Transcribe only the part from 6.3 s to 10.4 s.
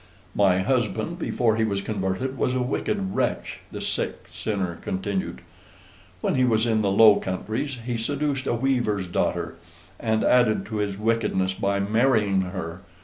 he was in the Low Countries he seduced a weaver's daughter; and